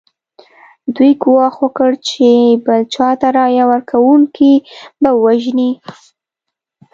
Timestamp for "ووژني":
5.15-5.71